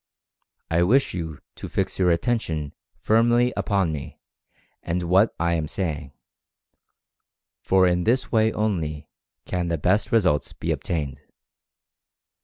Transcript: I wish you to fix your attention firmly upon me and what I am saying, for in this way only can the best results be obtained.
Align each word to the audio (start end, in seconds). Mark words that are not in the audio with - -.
I 0.71 0.81
wish 0.81 1.13
you 1.13 1.37
to 1.57 1.69
fix 1.69 1.99
your 1.99 2.09
attention 2.09 2.73
firmly 2.97 3.53
upon 3.55 3.91
me 3.91 4.19
and 4.81 5.03
what 5.03 5.35
I 5.39 5.53
am 5.53 5.67
saying, 5.67 6.11
for 7.61 7.85
in 7.85 8.03
this 8.03 8.31
way 8.31 8.51
only 8.51 9.11
can 9.45 9.67
the 9.67 9.77
best 9.77 10.11
results 10.11 10.53
be 10.53 10.71
obtained. 10.71 11.21